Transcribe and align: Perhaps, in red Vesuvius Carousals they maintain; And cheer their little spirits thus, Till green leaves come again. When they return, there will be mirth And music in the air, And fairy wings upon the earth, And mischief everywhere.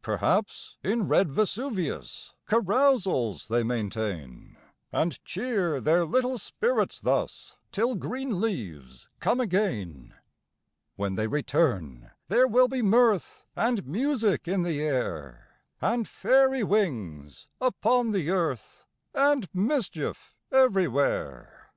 Perhaps, 0.00 0.78
in 0.82 1.08
red 1.08 1.30
Vesuvius 1.30 2.32
Carousals 2.46 3.48
they 3.48 3.62
maintain; 3.62 4.56
And 4.90 5.22
cheer 5.26 5.78
their 5.78 6.06
little 6.06 6.38
spirits 6.38 7.02
thus, 7.02 7.56
Till 7.70 7.94
green 7.94 8.40
leaves 8.40 9.10
come 9.20 9.40
again. 9.40 10.14
When 10.96 11.16
they 11.16 11.26
return, 11.26 12.12
there 12.28 12.48
will 12.48 12.66
be 12.68 12.80
mirth 12.80 13.44
And 13.54 13.86
music 13.86 14.48
in 14.48 14.62
the 14.62 14.80
air, 14.82 15.48
And 15.82 16.08
fairy 16.08 16.62
wings 16.62 17.48
upon 17.60 18.12
the 18.12 18.30
earth, 18.30 18.86
And 19.12 19.50
mischief 19.52 20.34
everywhere. 20.50 21.72